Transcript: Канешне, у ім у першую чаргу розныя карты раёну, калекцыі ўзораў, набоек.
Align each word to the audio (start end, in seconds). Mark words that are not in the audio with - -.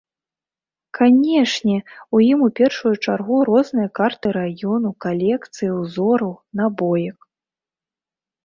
Канешне, 0.99 1.75
у 2.19 2.21
ім 2.29 2.39
у 2.47 2.47
першую 2.59 2.93
чаргу 3.07 3.37
розныя 3.49 3.89
карты 3.99 4.27
раёну, 4.39 4.89
калекцыі 5.07 5.69
ўзораў, 5.79 6.33
набоек. 6.63 7.19